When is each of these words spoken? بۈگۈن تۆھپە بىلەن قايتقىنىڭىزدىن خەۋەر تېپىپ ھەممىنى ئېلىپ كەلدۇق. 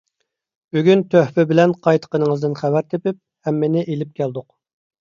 بۈگۈن 0.77 1.03
تۆھپە 1.15 1.45
بىلەن 1.53 1.75
قايتقىنىڭىزدىن 1.89 2.59
خەۋەر 2.63 2.89
تېپىپ 2.95 3.23
ھەممىنى 3.51 3.87
ئېلىپ 3.89 4.19
كەلدۇق. 4.23 4.53